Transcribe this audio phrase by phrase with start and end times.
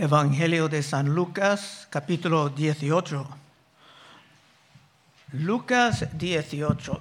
[0.00, 3.26] Evangelio de San Lucas, capítulo 18.
[5.32, 7.00] Lucas 18.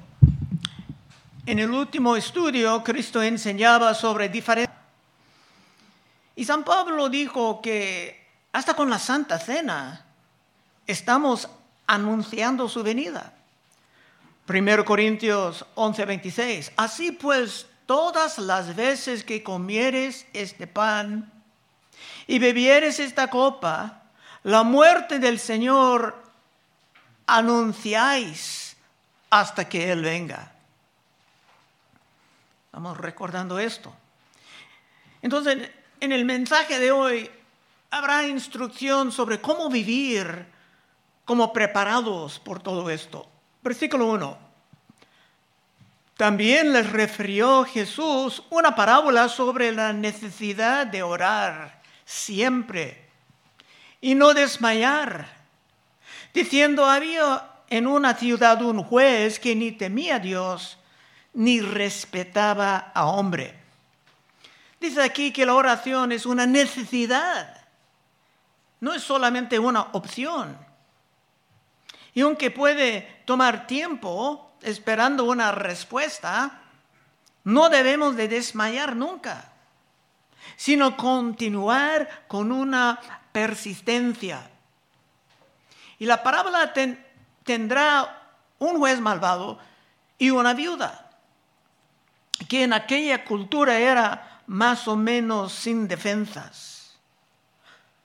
[1.45, 4.75] En el último estudio, Cristo enseñaba sobre diferentes...
[6.35, 10.03] Y San Pablo dijo que hasta con la Santa Cena
[10.87, 11.47] estamos
[11.85, 13.31] anunciando su venida.
[14.49, 16.71] 1 Corintios 11, 26.
[16.77, 21.36] Así pues, todas las veces que comieres este pan
[22.27, 24.03] y bebieres esta copa,
[24.43, 26.23] la muerte del Señor
[27.25, 28.75] anunciáis
[29.29, 30.51] hasta que Él venga.
[32.65, 33.93] Estamos recordando esto.
[35.21, 37.29] Entonces, en el mensaje de hoy
[37.89, 40.45] habrá instrucción sobre cómo vivir
[41.25, 43.27] como preparados por todo esto.
[43.63, 44.37] Versículo 1.
[46.15, 51.76] También les refirió Jesús una parábola sobre la necesidad de orar
[52.07, 53.05] siempre
[53.99, 55.27] y no desmayar,
[56.33, 60.77] diciendo, había en una ciudad un juez que ni temía a Dios
[61.33, 63.53] ni respetaba a hombre.
[64.79, 67.59] Dice aquí que la oración es una necesidad,
[68.79, 70.57] no es solamente una opción.
[72.13, 76.61] Y aunque puede tomar tiempo esperando una respuesta,
[77.43, 79.51] no debemos de desmayar nunca
[80.57, 82.99] sino continuar con una
[83.31, 84.49] persistencia.
[85.99, 86.73] Y la parábola
[87.43, 88.21] tendrá
[88.59, 89.59] un juez malvado
[90.17, 91.11] y una viuda,
[92.49, 96.95] que en aquella cultura era más o menos sin defensas.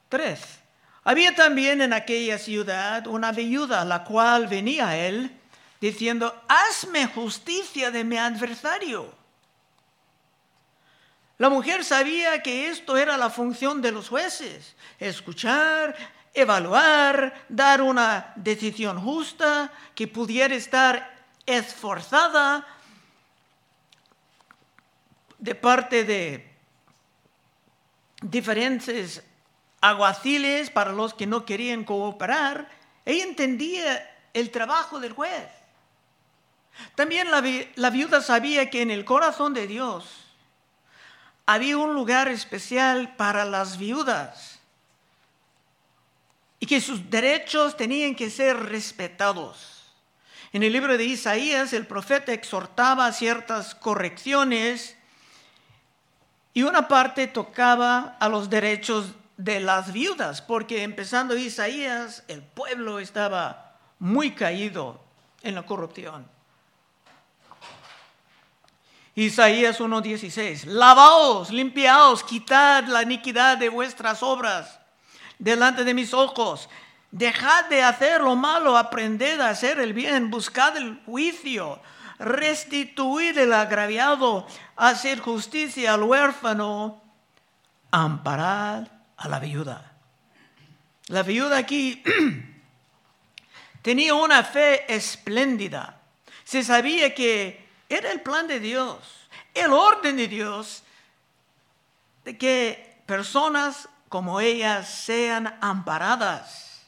[0.08, 0.60] Tres,
[1.04, 5.38] había también en aquella ciudad una viuda, la cual venía a él
[5.80, 9.21] diciendo, hazme justicia de mi adversario.
[11.42, 15.96] La mujer sabía que esto era la función de los jueces, escuchar,
[16.32, 22.64] evaluar, dar una decisión justa que pudiera estar esforzada
[25.36, 26.48] de parte de
[28.20, 29.24] diferentes
[29.80, 32.70] aguaciles para los que no querían cooperar.
[33.04, 35.48] Ella entendía el trabajo del juez.
[36.94, 37.42] También la,
[37.74, 40.21] la viuda sabía que en el corazón de Dios
[41.46, 44.60] había un lugar especial para las viudas
[46.60, 49.82] y que sus derechos tenían que ser respetados.
[50.52, 54.96] En el libro de Isaías el profeta exhortaba ciertas correcciones
[56.54, 62.98] y una parte tocaba a los derechos de las viudas, porque empezando Isaías el pueblo
[62.98, 65.02] estaba muy caído
[65.42, 66.31] en la corrupción.
[69.14, 74.80] Isaías 1:16, lavaos, limpiaos, quitad la iniquidad de vuestras obras
[75.38, 76.68] delante de mis ojos.
[77.10, 81.82] Dejad de hacer lo malo, aprended a hacer el bien, buscad el juicio,
[82.18, 84.46] restituid el agraviado,
[84.76, 87.02] hacer justicia al huérfano,
[87.90, 88.86] amparad
[89.18, 89.92] a la viuda.
[91.08, 92.02] La viuda aquí
[93.82, 96.00] tenía una fe espléndida.
[96.44, 97.61] Se sabía que
[97.96, 98.98] era el plan de Dios,
[99.54, 100.82] el orden de Dios,
[102.24, 106.82] de que personas como ellas sean amparadas.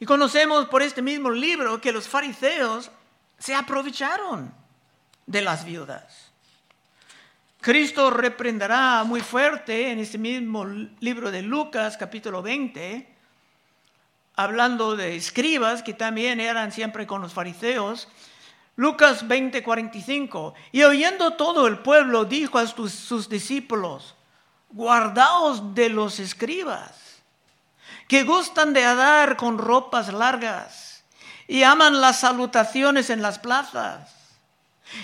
[0.00, 2.90] Y conocemos por este mismo libro que los fariseos
[3.38, 4.52] se aprovecharon
[5.26, 6.32] de las viudas.
[7.60, 10.64] Cristo reprenderá muy fuerte en este mismo
[10.98, 13.08] libro de Lucas, capítulo 20,
[14.34, 18.08] hablando de escribas que también eran siempre con los fariseos,
[18.76, 20.54] Lucas 20, 45.
[20.72, 24.14] Y oyendo todo el pueblo, dijo a sus, discípulos,
[24.70, 27.22] guardaos de los escribas,
[28.08, 31.04] que gustan de dar con ropas largas
[31.46, 34.10] y aman las salutaciones en las plazas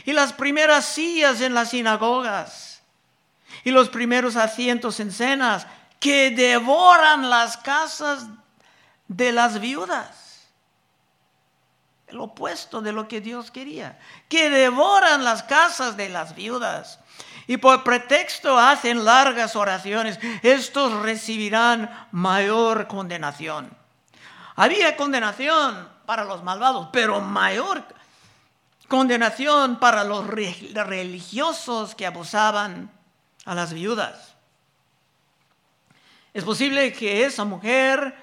[0.05, 2.83] y las primeras sillas en las sinagogas
[3.65, 5.67] y los primeros asientos en cenas,
[6.01, 8.27] que devoran las casas
[9.09, 10.28] de las viudas
[12.09, 17.01] el opuesto de lo que Dios quería, que devoran las casas de las viudas
[17.47, 23.71] y por pretexto hacen largas oraciones, estos recibirán mayor condenación.
[24.57, 27.85] Había condenación para los malvados, pero mayor
[28.89, 32.91] condenación para los religiosos que abusaban
[33.45, 34.35] a las viudas.
[36.35, 38.15] Es posible que esa mujer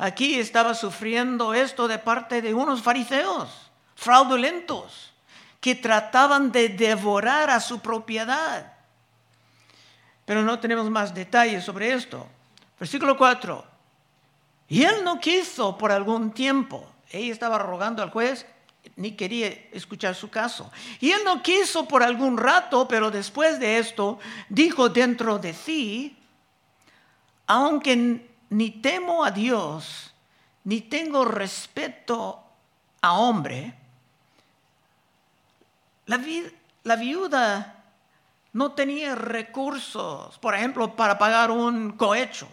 [0.00, 5.12] aquí estaba sufriendo esto de parte de unos fariseos fraudulentos
[5.60, 8.72] que trataban de devorar a su propiedad.
[10.24, 12.26] Pero no tenemos más detalles sobre esto.
[12.78, 13.62] Versículo 4.
[14.68, 16.90] Y él no quiso por algún tiempo.
[17.10, 18.46] Ella estaba rogando al juez,
[18.96, 20.72] ni quería escuchar su caso.
[20.98, 24.18] Y él no quiso por algún rato, pero después de esto
[24.48, 26.16] dijo dentro de sí,
[27.46, 30.12] aunque ni temo a Dios,
[30.64, 32.42] ni tengo respeto
[33.00, 33.74] a hombre,
[36.84, 37.84] la, viuda
[38.52, 42.48] no tenía recursos, por ejemplo, para pagar un cohecho.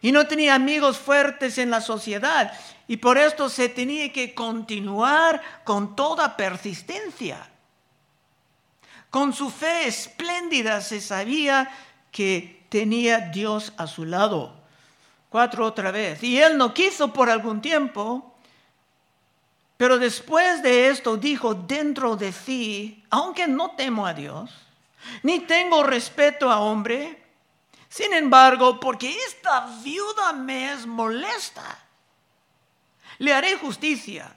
[0.00, 2.52] Y no tenía amigos fuertes en la sociedad.
[2.86, 7.48] Y por esto se tenía que continuar con toda persistencia.
[9.10, 11.68] Con su fe espléndida se sabía
[12.12, 14.52] que tenía Dios a su lado.
[15.30, 16.20] Cuatro otra vez.
[16.24, 18.34] Y él no quiso por algún tiempo,
[19.76, 24.50] pero después de esto dijo dentro de sí, aunque no temo a Dios,
[25.22, 27.22] ni tengo respeto a hombre,
[27.88, 31.78] sin embargo, porque esta viuda me es molesta,
[33.18, 34.34] le haré justicia.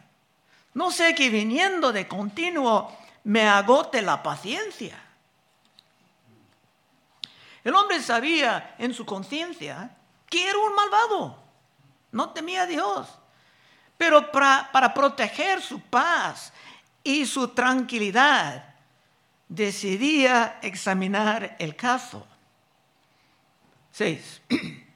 [0.75, 5.06] No sé que viniendo de continuo me agote la paciencia.
[7.67, 9.91] El hombre sabía en su conciencia
[10.29, 11.37] que era un malvado,
[12.13, 13.09] no temía a Dios.
[13.97, 16.53] Pero para, para, proteger su paz
[17.03, 18.73] y su tranquilidad,
[19.49, 22.25] decidía examinar el caso.
[23.91, 24.41] 6.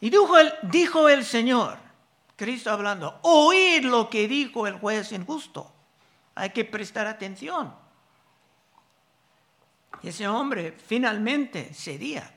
[0.00, 1.78] Y dijo el, dijo el Señor,
[2.34, 5.70] Cristo hablando, oír lo que dijo el juez injusto.
[6.34, 7.72] Hay que prestar atención.
[10.02, 12.32] Y ese hombre finalmente cedía.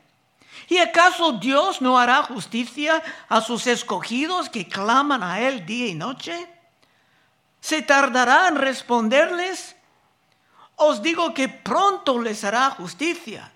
[0.70, 5.96] ¿Y acaso Dios no hará justicia a sus escogidos que claman a Él día y
[5.96, 6.48] noche?
[7.60, 9.76] ¿Se tardará en responderles?
[10.76, 13.52] Os digo que pronto les hará justicia.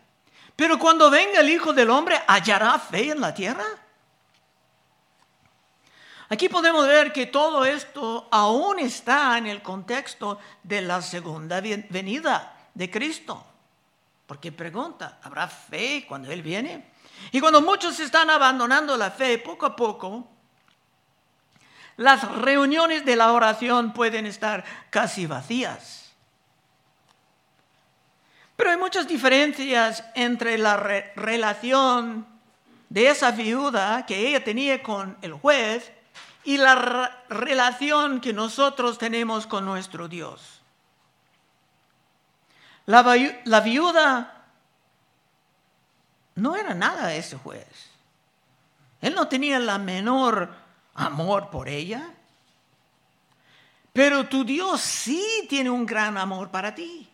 [0.55, 3.65] Pero cuando venga el Hijo del Hombre, ¿hallará fe en la tierra?
[6.29, 12.69] Aquí podemos ver que todo esto aún está en el contexto de la segunda venida
[12.73, 13.45] de Cristo.
[14.27, 16.91] Porque pregunta, ¿habrá fe cuando Él viene?
[17.31, 20.27] Y cuando muchos están abandonando la fe poco a poco,
[21.95, 26.11] las reuniones de la oración pueden estar casi vacías.
[28.57, 30.77] Pero hay muchas diferencias entre la
[31.15, 32.27] relación
[32.89, 35.91] de esa viuda que ella tenía con el juez
[36.43, 40.56] y la relación que nosotros tenemos con nuestro Dios.
[42.87, 44.45] La, viuda
[46.35, 47.67] no era nada ese juez.
[49.01, 50.49] Él no tenía la menor
[50.95, 52.09] amor por ella.
[53.91, 57.09] Pero tu Dios sí tiene un gran amor para ti.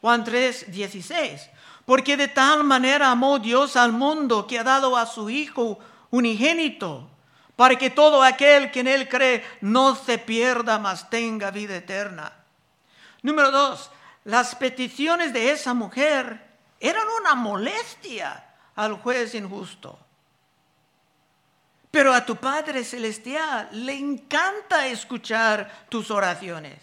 [0.00, 1.50] Juan 3, 16.
[1.84, 5.78] Porque de tal manera amó Dios al mundo que ha dado a su Hijo
[6.10, 7.10] unigénito,
[7.56, 12.32] para que todo aquel que en Él cree no se pierda, mas tenga vida eterna.
[13.22, 13.90] Número dos,
[14.24, 16.40] las peticiones de esa mujer
[16.78, 18.44] eran una molestia
[18.76, 19.98] al juez injusto.
[21.90, 26.78] Pero a tu Padre Celestial le encanta escuchar tus oraciones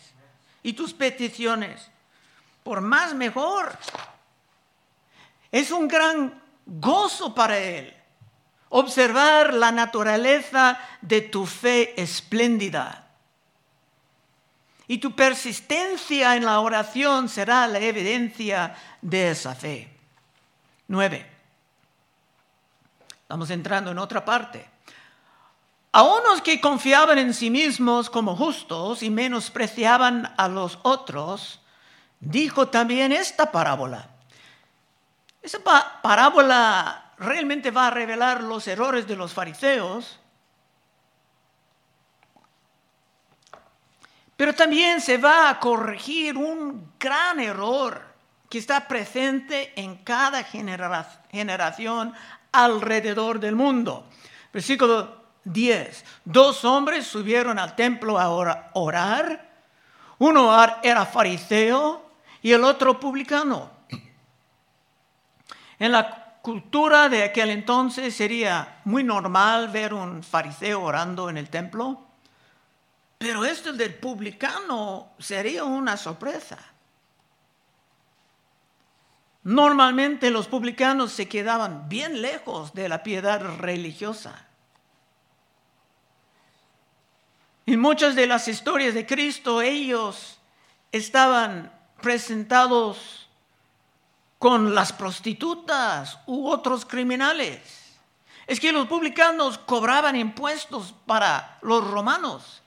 [0.62, 1.90] y tus peticiones
[2.64, 3.78] por más mejor.
[5.52, 7.96] Es un gran gozo para Él
[8.70, 13.09] observar la naturaleza de tu fe espléndida.
[14.90, 19.88] Y tu persistencia en la oración será la evidencia de esa fe.
[20.88, 21.30] Nueve.
[23.22, 24.68] Estamos entrando en otra parte.
[25.92, 31.62] A unos que confiaban en sí mismos como justos y menospreciaban a los otros,
[32.20, 34.10] dijo también esta parábola.
[35.44, 35.60] Esa
[36.02, 40.18] parábola realmente va a revelar los errores de los fariseos,
[44.40, 48.02] pero también se va a corregir un gran error
[48.50, 52.14] que está presente en cada generación
[52.54, 54.08] alrededor del mundo.
[54.54, 56.06] Versículo 10.
[56.24, 58.30] Dos hombres subieron al templo a
[58.76, 59.50] orar.
[60.20, 62.10] Uno era fariseo
[62.42, 63.70] y el otro publicano.
[65.80, 71.50] En la cultura de aquel entonces sería muy normal ver un fariseo orando en el
[71.50, 72.09] templo,
[73.20, 76.58] pero esto del publicano sería una sorpresa.
[79.44, 84.48] Normalmente los publicanos se quedaban bien lejos de la piedad religiosa.
[87.66, 90.40] En muchas de las historias de Cristo ellos
[90.94, 93.28] estaban presentados
[94.40, 97.98] con las prostitutas u otros criminales.
[98.48, 102.64] Es que los publicanos cobraban impuestos para los romanos.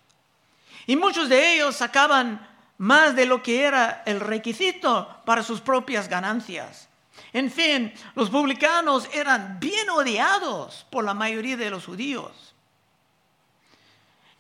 [0.87, 2.49] Y muchos de ellos sacaban
[2.79, 6.89] más de lo que era el requisito para sus propias ganancias.
[7.33, 12.55] En fin, los publicanos eran bien odiados por la mayoría de los judíos.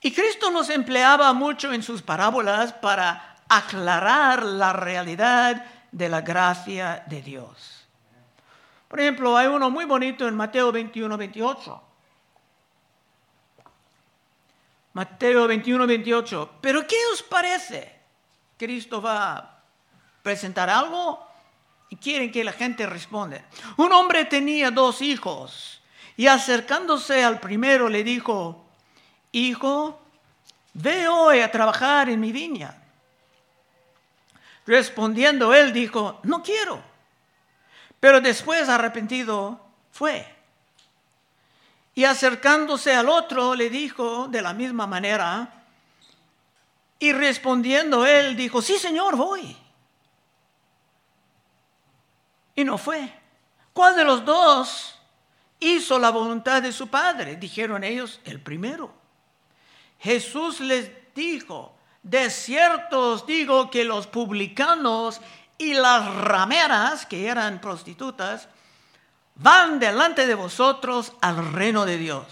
[0.00, 7.04] Y Cristo nos empleaba mucho en sus parábolas para aclarar la realidad de la gracia
[7.06, 7.86] de Dios.
[8.88, 11.82] Por ejemplo, hay uno muy bonito en Mateo 21, 28.
[14.94, 16.58] Mateo 21, 28.
[16.60, 18.00] Pero ¿qué os parece?
[18.56, 19.62] Cristo va a
[20.22, 21.26] presentar algo
[21.88, 23.44] y quieren que la gente responda.
[23.76, 25.82] Un hombre tenía dos hijos
[26.16, 28.64] y acercándose al primero le dijo,
[29.32, 30.00] hijo,
[30.74, 32.82] ve hoy a trabajar en mi viña.
[34.66, 36.82] Respondiendo él dijo, no quiero.
[37.98, 40.31] Pero después arrepentido fue.
[41.94, 45.64] Y acercándose al otro le dijo de la misma manera.
[46.98, 49.56] Y respondiendo él dijo, sí señor, voy
[52.54, 53.12] y no fue.
[53.72, 54.98] ¿Cuál de los dos
[55.60, 57.36] hizo la voluntad de su padre?
[57.36, 58.92] Dijeron ellos, el primero.
[59.98, 65.20] Jesús les dijo, de cierto os digo que los publicanos
[65.58, 68.48] y las rameras, que eran prostitutas,
[69.34, 72.26] van delante de vosotros al reino de Dios.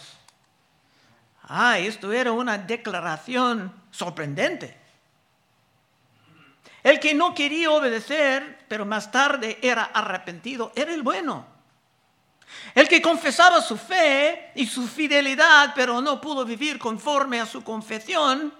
[1.48, 4.78] Ah, esto era una declaración sorprendente.
[6.82, 11.46] El que no quería obedecer, pero más tarde era arrepentido, era el bueno.
[12.74, 17.62] El que confesaba su fe y su fidelidad, pero no pudo vivir conforme a su
[17.62, 18.54] confesión,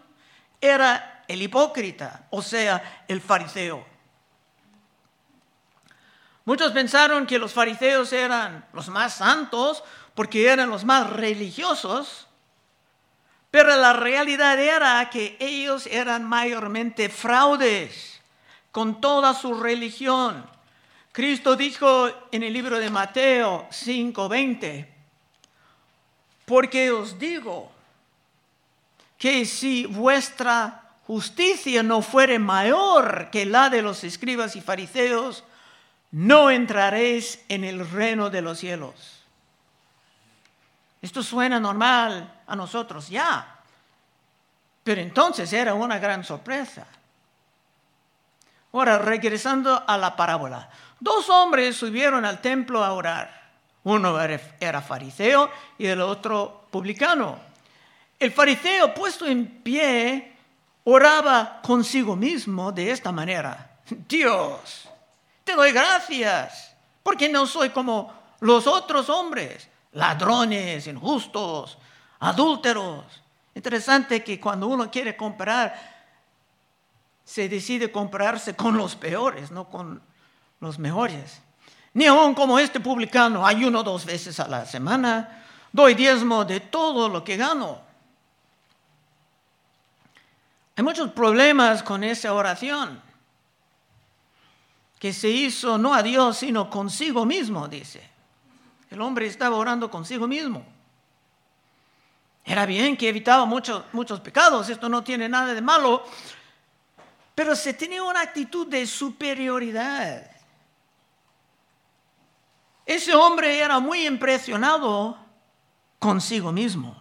[0.61, 3.90] era el hipócrita, o sea, el fariseo.
[6.45, 12.27] Muchos pensaron que los fariseos eran los más santos porque eran los más religiosos,
[13.51, 18.21] pero la realidad era que ellos eran mayormente fraudes
[18.71, 20.49] con toda su religión.
[21.13, 24.89] Cristo dijo en el libro de Mateo 5:20,
[26.47, 27.71] porque os digo
[29.19, 35.45] que si vuestra justicia no fuere mayor que la de los escribas y fariseos,
[36.13, 39.25] no entraréis en el reino de los cielos.
[41.01, 43.61] Esto suena normal a nosotros ya,
[44.85, 46.87] pero entonces era una gran sorpresa.
[48.73, 50.69] Ahora, regresando a la parábola,
[51.01, 53.41] dos hombres subieron al templo a orar.
[53.83, 57.39] Uno era fariseo y el otro publicano.
[58.19, 60.37] El fariseo puesto en pie
[60.85, 63.79] oraba consigo mismo de esta manera.
[63.89, 64.90] Dios,
[65.45, 71.79] te doy gracias, porque no soy como los otros hombres ladrones, injustos,
[72.21, 73.05] adúlteros.
[73.55, 75.75] Interesante que cuando uno quiere comprar,
[77.25, 80.03] se decide comprarse con los peores, no con
[80.61, 81.41] los mejores.
[81.93, 87.09] Ni aún como este publicano, ayuno dos veces a la semana, doy diezmo de todo
[87.09, 87.81] lo que gano.
[90.77, 93.03] Hay muchos problemas con esa oración,
[95.01, 98.07] que se hizo no a Dios, sino consigo mismo, dice.
[98.91, 100.63] El hombre estaba orando consigo mismo.
[102.45, 106.05] Era bien que evitaba muchos, muchos pecados, esto no tiene nada de malo,
[107.35, 110.31] pero se tenía una actitud de superioridad.
[112.85, 115.17] Ese hombre era muy impresionado
[115.99, 116.95] consigo mismo.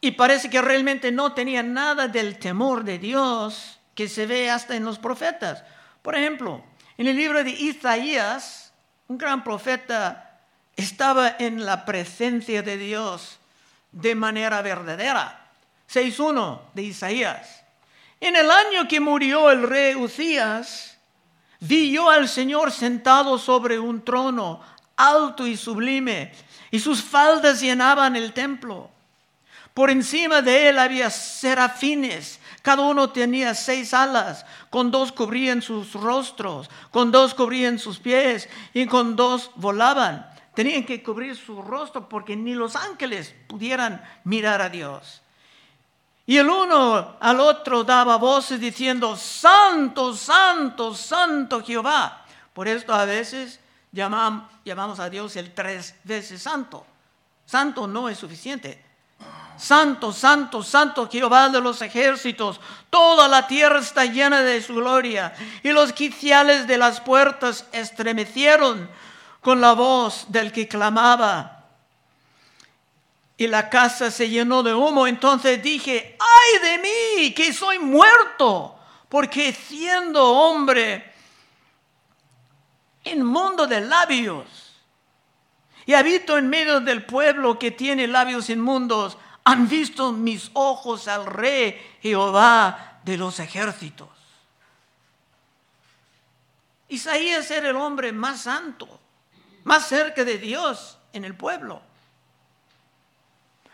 [0.00, 4.74] Y parece que realmente no tenía nada del temor de Dios que se ve hasta
[4.74, 5.62] en los profetas.
[6.00, 6.64] Por ejemplo,
[6.96, 8.72] en el libro de Isaías,
[9.08, 10.40] un gran profeta
[10.74, 13.38] estaba en la presencia de Dios
[13.92, 15.50] de manera verdadera.
[15.92, 17.62] 6.1 de Isaías.
[18.22, 20.96] En el año que murió el rey Usías,
[21.58, 24.62] vi yo al Señor sentado sobre un trono
[24.96, 26.32] alto y sublime,
[26.70, 28.90] y sus faldas llenaban el templo.
[29.74, 35.94] Por encima de él había serafines cada uno tenía seis alas, con dos cubrían sus
[35.94, 40.28] rostros, con dos cubrían sus pies y con dos volaban.
[40.54, 45.22] Tenían que cubrir su rostro porque ni los ángeles pudieran mirar a Dios.
[46.26, 52.24] Y el uno al otro daba voces diciendo, Santo, Santo, Santo Jehová.
[52.52, 53.58] Por esto a veces
[53.90, 56.86] llamamos, llamamos a Dios el tres veces santo.
[57.46, 58.89] Santo no es suficiente.
[59.60, 62.60] Santo, santo, santo Jehová de los ejércitos.
[62.88, 65.34] Toda la tierra está llena de su gloria.
[65.62, 68.90] Y los quiciales de las puertas estremecieron
[69.42, 71.64] con la voz del que clamaba.
[73.36, 75.06] Y la casa se llenó de humo.
[75.06, 78.78] Entonces dije, ay de mí, que soy muerto,
[79.10, 81.12] porque siendo hombre
[83.04, 84.59] inmundo de labios
[85.86, 91.26] y habito en medio del pueblo que tiene labios inmundos, han visto mis ojos al
[91.26, 94.08] rey Jehová de los ejércitos.
[96.88, 99.00] Isaías era el hombre más santo,
[99.64, 101.82] más cerca de Dios en el pueblo.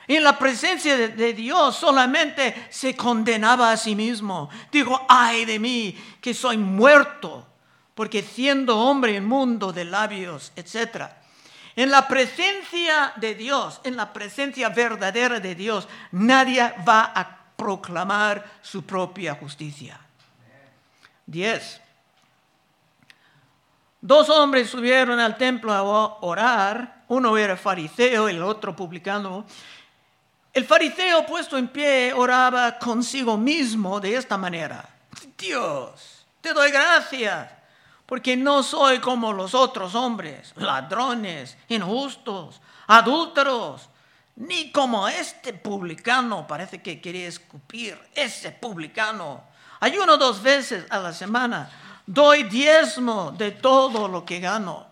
[0.08, 4.48] Y en la presencia de, Dios solamente se condenaba a sí mismo.
[4.70, 7.44] Dijo, ay de mí, que soy muerto,
[7.94, 11.08] porque siendo hombre inmundo de labios, etc.
[11.76, 18.42] En la presencia de Dios, en la presencia verdadera de Dios, nadie va a proclamar
[18.62, 20.00] su propia justicia.
[21.26, 21.82] Diez.
[24.00, 25.82] Dos hombres subieron al templo a
[26.22, 29.44] orar, uno era fariseo, el otro publicano.
[30.54, 34.88] El fariseo puesto en pie oraba consigo mismo de esta manera.
[35.36, 37.55] Dios, te doy gracias
[38.06, 43.88] porque no soy como los otros hombres, ladrones, injustos, adúlteros,
[44.36, 49.42] ni como este publicano, parece que quería escupir, ese publicano.
[49.80, 51.70] Ayuno dos veces a la semana,
[52.06, 54.86] doy diezmo de todo lo que gano.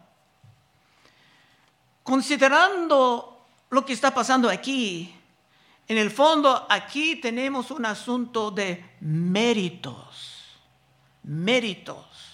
[2.02, 5.14] Considerando lo que está pasando aquí,
[5.86, 10.42] en el fondo, aquí tenemos un asunto de méritos,
[11.22, 12.33] méritos,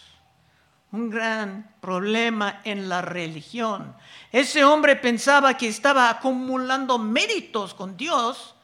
[0.92, 3.94] un gran problema en la religión.
[4.32, 8.54] Ese hombre pensaba que estaba acumulando méritos con Dios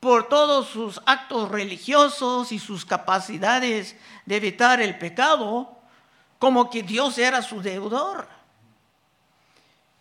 [0.00, 5.76] por todos sus actos religiosos y sus capacidades de evitar el pecado,
[6.38, 8.28] como que Dios era su deudor.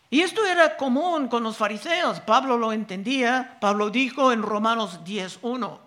[0.09, 2.19] Y esto era común con los fariseos.
[2.21, 3.57] Pablo lo entendía.
[3.59, 5.79] Pablo dijo en Romanos 10.1,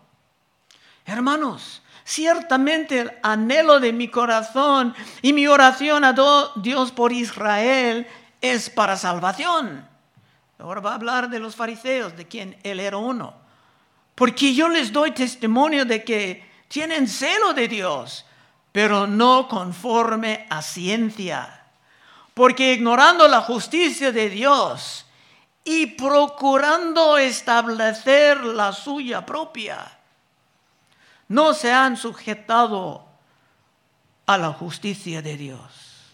[1.07, 6.15] hermanos, ciertamente el anhelo de mi corazón y mi oración a
[6.57, 8.07] Dios por Israel
[8.41, 9.89] es para salvación.
[10.59, 13.35] Ahora va a hablar de los fariseos, de quien él era uno.
[14.15, 18.27] Porque yo les doy testimonio de que tienen celo de Dios,
[18.73, 21.61] pero no conforme a ciencia
[22.41, 25.05] porque ignorando la justicia de Dios
[25.63, 29.99] y procurando establecer la suya propia,
[31.31, 33.07] no se han sujetado
[34.27, 36.13] a la justicia de Dios.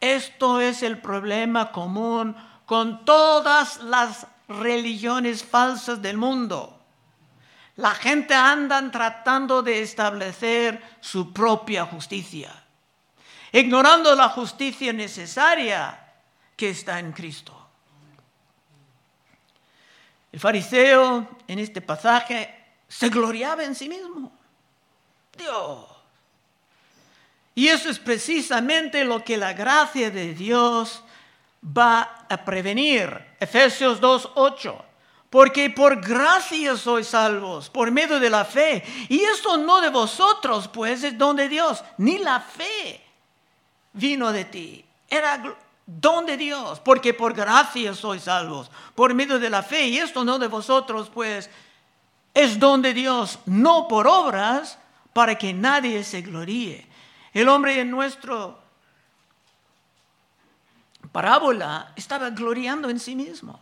[0.00, 6.80] Esto es el problema común con todas las religiones falsas del mundo.
[7.74, 12.52] La gente anda tratando de establecer su propia justicia
[13.52, 15.98] ignorando la justicia necesaria
[16.56, 17.54] que está en Cristo.
[20.30, 22.57] El fariseo en este pasaje
[22.88, 24.32] se gloriaba en sí mismo.
[25.36, 25.84] Dios.
[27.54, 31.02] Y eso es precisamente lo que la gracia de Dios
[31.64, 33.24] va a prevenir.
[33.40, 34.84] Efesios 2.8.
[35.30, 38.82] Porque por gracia sois salvos, por medio de la fe.
[39.10, 43.04] Y esto no de vosotros, pues es don de Dios, ni la fe
[43.92, 44.84] vino de ti.
[45.06, 45.42] Era
[45.84, 49.88] don de Dios, porque por gracia sois salvos, por medio de la fe.
[49.88, 51.50] Y esto no de vosotros, pues
[52.34, 54.78] es don de Dios, no por obras,
[55.12, 56.86] para que nadie se gloríe.
[57.32, 58.60] El hombre en nuestro
[61.10, 63.60] parábola estaba gloriando en sí mismo.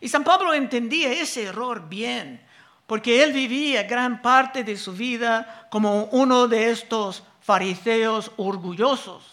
[0.00, 2.44] Y San Pablo entendía ese error bien,
[2.86, 9.24] porque él vivía gran parte de su vida como uno de estos fariseos orgullosos.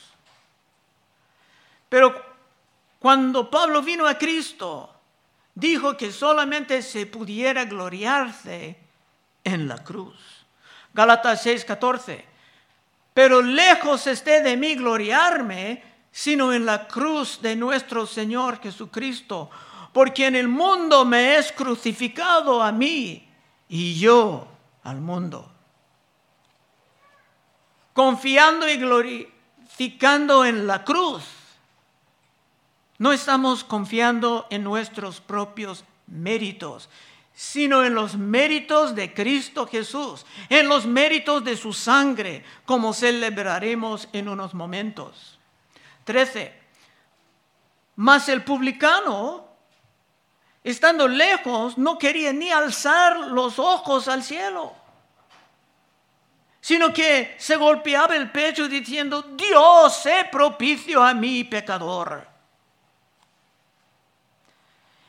[1.89, 2.13] Pero
[2.99, 4.93] cuando Pablo vino a Cristo,
[5.57, 8.77] dijo que solamente se pudiera gloriarse
[9.43, 10.15] en la cruz.
[10.93, 12.23] Gálatas 6:14.
[13.13, 19.49] Pero lejos esté de mí gloriarme, sino en la cruz de nuestro Señor Jesucristo,
[19.91, 23.27] porque en el mundo me es crucificado a mí
[23.67, 24.47] y yo
[24.83, 25.57] al mundo
[27.97, 31.23] confiando y glorificando en la cruz.
[32.97, 36.89] No estamos confiando en nuestros propios méritos,
[37.33, 44.09] sino en los méritos de Cristo Jesús, en los méritos de su sangre, como celebraremos
[44.13, 45.37] en unos momentos.
[46.05, 46.53] 13.
[47.97, 49.47] Mas el publicano
[50.69, 54.75] estando lejos, no quería ni alzar los ojos al cielo,
[56.59, 62.26] sino que se golpeaba el pecho diciendo, Dios, sé propicio a mi pecador.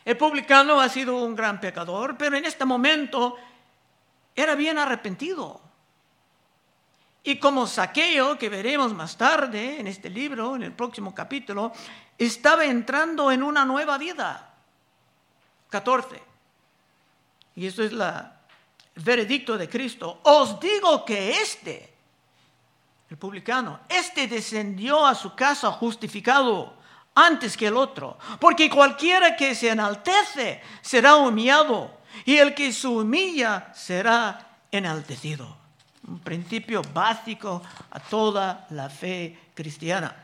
[0.08, 3.36] El publicano ha sido un gran pecador, pero en este momento
[4.34, 5.60] era bien arrepentido.
[7.24, 11.74] Y como Saqueo, que veremos más tarde en este libro, en el próximo capítulo,
[12.16, 14.54] estaba entrando en una nueva vida.
[15.68, 16.22] 14.
[17.56, 18.02] Y eso es el
[18.94, 20.20] veredicto de Cristo.
[20.22, 21.94] Os digo que este,
[23.10, 26.77] el publicano, este descendió a su casa justificado
[27.18, 28.18] antes que el otro.
[28.40, 35.56] Porque cualquiera que se enaltece será humillado y el que se humilla será enaltecido.
[36.06, 40.14] Un principio básico a toda la fe cristiana.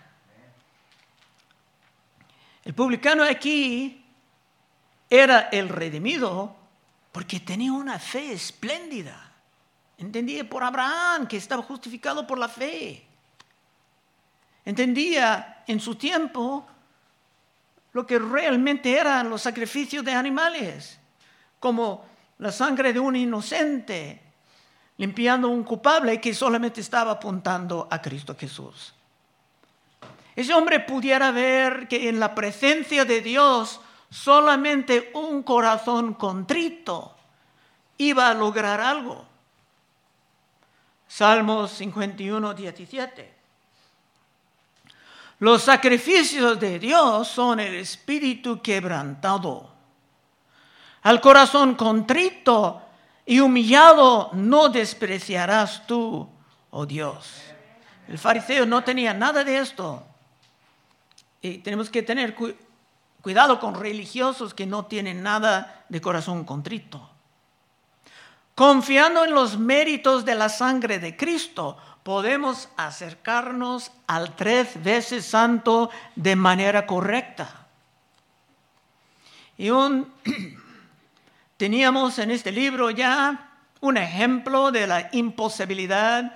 [2.65, 4.03] El publicano aquí
[5.11, 6.57] era el redimido
[7.13, 9.33] porque tenía una fe espléndida.
[9.99, 13.07] Entendía por Abraham que estaba justificado por la fe.
[14.65, 16.67] Entendía en su tiempo
[17.95, 20.99] lo que realmente eran los sacrificios de animales,
[21.61, 22.05] como
[22.39, 24.21] la sangre de un inocente,
[24.97, 28.95] limpiando un culpable que solamente estaba apuntando a Cristo Jesús.
[30.35, 33.81] Ese hombre pudiera ver que en la presencia de Dios
[34.11, 37.17] solamente un corazón contrito
[37.99, 39.25] iba a lograr algo.
[41.07, 43.34] Salmos 51, 17.
[45.45, 49.71] Los sacrificios de Dios son el espíritu quebrantado.
[51.03, 52.81] Al corazón contrito
[53.27, 56.27] y humillado no despreciarás tú,
[56.71, 57.43] oh Dios.
[58.09, 60.03] El fariseo no tenía nada de esto.
[61.43, 62.35] Y tenemos que tener
[63.21, 67.11] cuidado con religiosos que no tienen nada de corazón contrito.
[68.55, 75.91] Confiando en los méritos de la sangre de Cristo, podemos acercarnos al tres veces santo
[76.15, 77.67] de manera correcta.
[79.57, 80.13] Y un,
[81.57, 86.35] teníamos en este libro ya un ejemplo de la imposibilidad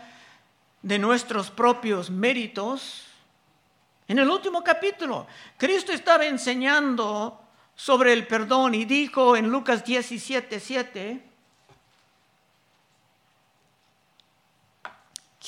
[0.80, 3.04] de nuestros propios méritos.
[4.08, 5.26] En el último capítulo,
[5.58, 7.42] Cristo estaba enseñando
[7.74, 11.27] sobre el perdón y dijo en Lucas 17, 7,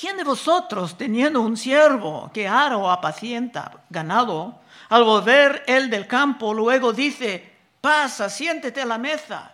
[0.01, 4.59] ¿Quién de vosotros, teniendo un siervo que ara o apacienta ganado,
[4.89, 9.53] al volver él del campo, luego dice, pasa, siéntete a la mesa?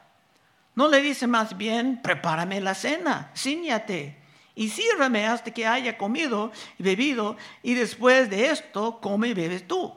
[0.74, 4.24] No le dice más bien, prepárame la cena, ciñate
[4.56, 9.68] y sírvame hasta que haya comido y bebido, y después de esto come y bebes
[9.68, 9.94] tú.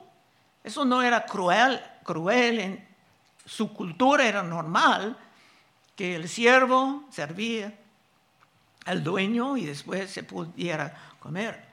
[0.64, 2.88] Eso no era cruel, cruel en
[3.46, 5.16] su cultura era normal
[5.94, 7.72] que el siervo servía
[8.84, 11.70] al dueño y después se pudiera comer.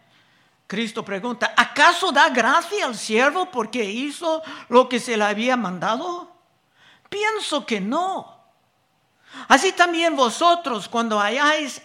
[0.68, 6.30] Cristo pregunta, ¿acaso da gracia al siervo porque hizo lo que se le había mandado?
[7.10, 8.38] Pienso que no.
[9.48, 11.82] Así también vosotros, cuando hayáis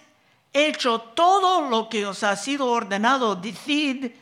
[0.52, 4.12] hecho todo lo que os ha sido ordenado, decid,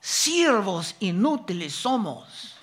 [0.00, 2.56] siervos inútiles somos,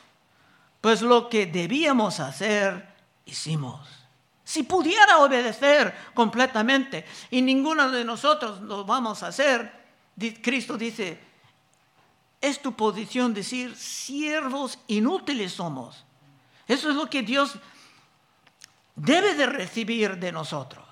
[0.79, 2.87] pues lo que debíamos hacer,
[3.25, 4.02] hicimos.
[4.53, 9.73] Si pudiera obedecer completamente y ninguno de nosotros lo vamos a hacer,
[10.43, 11.19] Cristo dice,
[12.39, 16.05] es tu posición decir, siervos inútiles somos.
[16.67, 17.57] Eso es lo que Dios
[18.95, 20.85] debe de recibir de nosotros.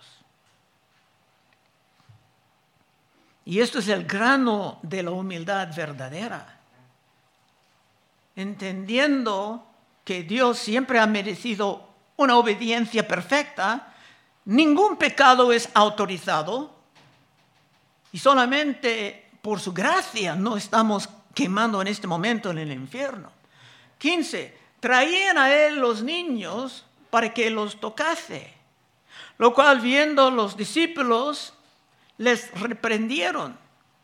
[3.45, 6.61] Y esto es el grano de la humildad verdadera.
[8.35, 9.67] Entendiendo
[10.03, 11.90] que Dios siempre ha merecido
[12.21, 13.93] una obediencia perfecta,
[14.45, 16.73] ningún pecado es autorizado
[18.11, 23.31] y solamente por su gracia no estamos quemando en este momento en el infierno.
[23.97, 24.57] 15.
[24.79, 28.53] Traían a él los niños para que los tocase,
[29.37, 31.53] lo cual viendo los discípulos
[32.17, 33.57] les reprendieron.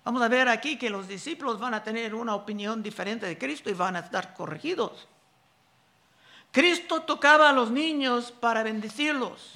[0.03, 3.69] Vamos a ver aquí que los discípulos van a tener una opinión diferente de Cristo
[3.69, 5.07] y van a estar corregidos.
[6.51, 9.53] Cristo tocaba a los niños para bendecirlos.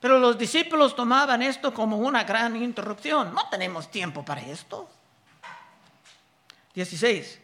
[0.00, 3.34] Pero los discípulos tomaban esto como una gran interrupción.
[3.34, 4.88] No tenemos tiempo para esto.
[6.74, 7.40] 16.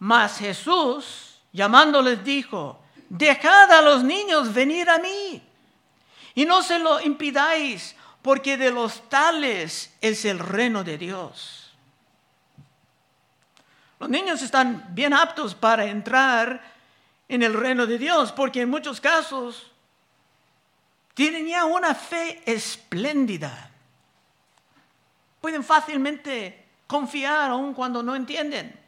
[0.00, 5.42] Mas Jesús, llamándoles, dijo, dejad a los niños venir a mí
[6.34, 11.72] y no se lo impidáis, porque de los tales es el reino de Dios.
[13.98, 16.62] Los niños están bien aptos para entrar
[17.28, 19.70] en el reino de Dios, porque en muchos casos
[21.14, 23.70] tienen ya una fe espléndida.
[25.40, 28.78] Pueden fácilmente confiar aun cuando no entienden.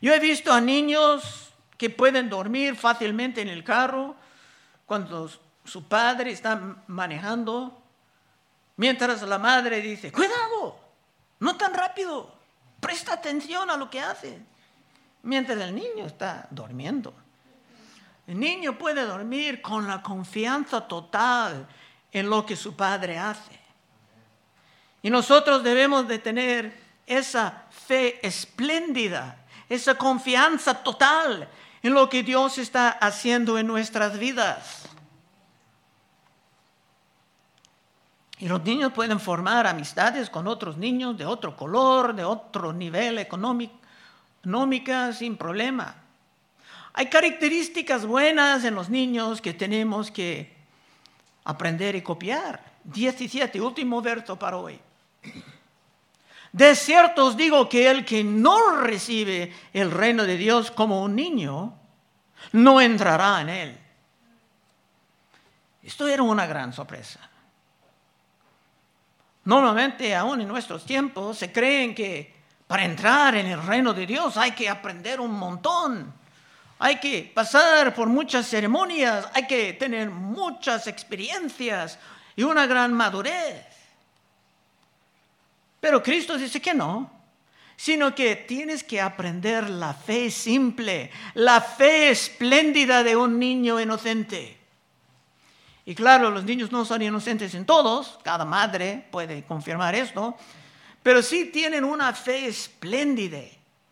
[0.00, 4.16] Yo he visto a niños que pueden dormir fácilmente en el carro
[4.86, 5.30] cuando
[5.64, 7.82] su padre está manejando,
[8.76, 10.80] mientras la madre dice, cuidado,
[11.40, 12.34] no tan rápido,
[12.80, 14.40] presta atención a lo que hace,
[15.22, 17.14] mientras el niño está durmiendo.
[18.28, 21.66] El niño puede dormir con la confianza total
[22.12, 23.58] en lo que su padre hace.
[25.00, 31.48] Y nosotros debemos de tener esa fe espléndida, esa confianza total
[31.82, 34.82] en lo que Dios está haciendo en nuestras vidas.
[38.40, 43.16] Y los niños pueden formar amistades con otros niños de otro color, de otro nivel
[43.16, 43.74] económico,
[45.14, 46.07] sin problema.
[46.98, 50.52] Hay características buenas en los niños que tenemos que
[51.44, 52.60] aprender y copiar.
[52.82, 54.80] 17, último verso para hoy.
[56.50, 61.14] De cierto os digo que el que no recibe el reino de Dios como un
[61.14, 61.72] niño,
[62.50, 63.78] no entrará en él.
[65.84, 67.20] Esto era una gran sorpresa.
[69.44, 72.34] Normalmente, aún en nuestros tiempos, se creen que
[72.66, 76.17] para entrar en el reino de Dios hay que aprender un montón.
[76.78, 81.98] Hay que pasar por muchas ceremonias, hay que tener muchas experiencias
[82.36, 83.66] y una gran madurez.
[85.80, 87.10] Pero Cristo dice que no,
[87.76, 94.58] sino que tienes que aprender la fe simple, la fe espléndida de un niño inocente.
[95.84, 100.36] Y claro, los niños no son inocentes en todos, cada madre puede confirmar esto,
[101.02, 103.40] pero sí tienen una fe espléndida,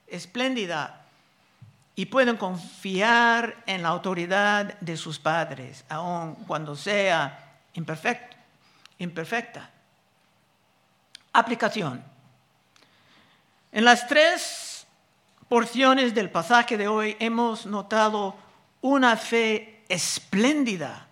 [0.07, 1.06] espléndida
[1.99, 9.71] y pueden confiar en la autoridad de sus padres, aun cuando sea imperfecta.
[11.33, 12.05] Aplicación.
[13.73, 14.87] En las tres
[15.49, 18.37] porciones del pasaje de hoy hemos notado
[18.83, 21.09] una fe espléndida.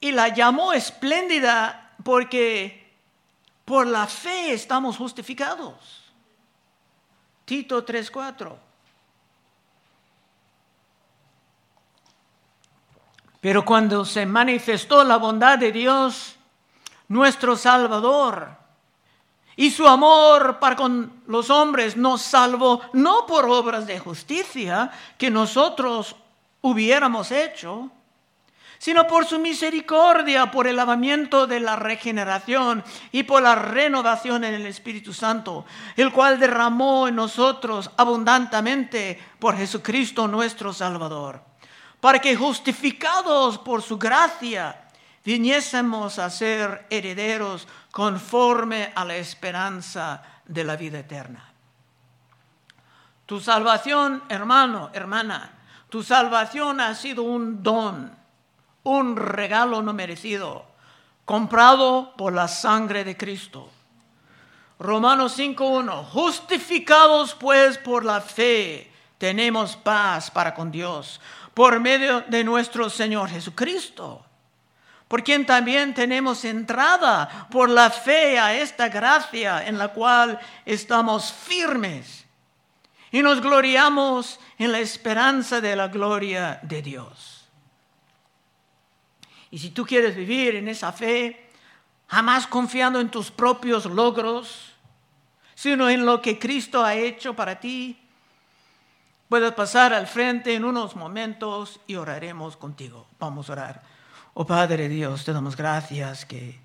[0.00, 2.90] Y la llamó espléndida porque
[3.66, 6.02] por la fe estamos justificados.
[7.44, 8.71] Tito 3:4.
[13.42, 16.36] Pero cuando se manifestó la bondad de Dios,
[17.08, 18.50] nuestro Salvador,
[19.56, 25.28] y su amor para con los hombres nos salvó no por obras de justicia que
[25.28, 26.14] nosotros
[26.60, 27.90] hubiéramos hecho,
[28.78, 34.54] sino por su misericordia, por el lavamiento de la regeneración y por la renovación en
[34.54, 35.64] el Espíritu Santo,
[35.96, 41.51] el cual derramó en nosotros abundantemente por Jesucristo nuestro Salvador
[42.02, 44.88] para que justificados por su gracia
[45.24, 51.44] viniésemos a ser herederos conforme a la esperanza de la vida eterna.
[53.24, 55.52] Tu salvación, hermano, hermana,
[55.90, 58.10] tu salvación ha sido un don,
[58.82, 60.66] un regalo no merecido,
[61.24, 63.70] comprado por la sangre de Cristo.
[64.80, 71.20] Romanos 5.1, justificados pues por la fe, tenemos paz para con Dios
[71.54, 74.24] por medio de nuestro Señor Jesucristo,
[75.08, 81.32] por quien también tenemos entrada por la fe a esta gracia en la cual estamos
[81.32, 82.24] firmes
[83.10, 87.46] y nos gloriamos en la esperanza de la gloria de Dios.
[89.50, 91.50] Y si tú quieres vivir en esa fe,
[92.08, 94.72] jamás confiando en tus propios logros,
[95.54, 98.01] sino en lo que Cristo ha hecho para ti,
[99.32, 103.06] Puedes pasar al frente en unos momentos y oraremos contigo.
[103.18, 103.82] Vamos a orar.
[104.34, 106.60] Oh Padre Dios, te damos gracias que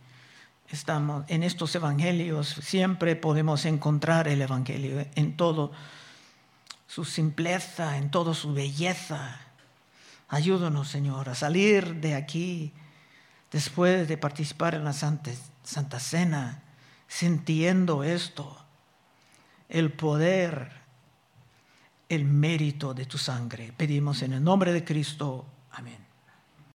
[0.67, 2.49] estamos en estos evangelios.
[2.49, 5.71] Siempre podemos encontrar el evangelio en todo
[6.87, 9.39] su simpleza, en toda su belleza.
[10.27, 12.73] Ayúdanos, Señor, a salir de aquí
[13.49, 15.31] después de participar en la Santa,
[15.63, 16.63] Santa Cena,
[17.07, 18.57] sintiendo esto,
[19.69, 20.85] el poder
[22.09, 23.73] el mérito de tu sangre.
[23.75, 25.45] Pedimos en el nombre de Cristo.
[25.71, 26.06] Amén.